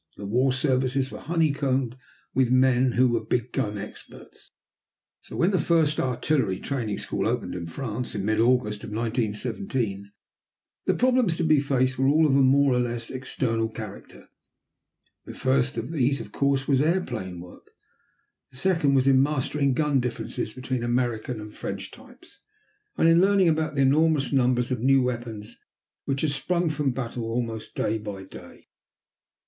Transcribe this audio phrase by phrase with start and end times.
[0.17, 1.95] The war services were honeycombed
[2.33, 4.49] with men who were big gun experts.
[5.21, 10.11] So when the first artillery training school opened in France, in mid August of 1917,
[10.87, 14.27] the problems to be faced were all of a more or less external character.
[15.25, 17.69] The first of these, of course, was airplane work.
[18.49, 22.39] The second was in mastering gun differences between American and French types,
[22.97, 25.57] and in learning about the enormous numbers of new weapons
[26.05, 28.65] which had sprung from battle almost day by day.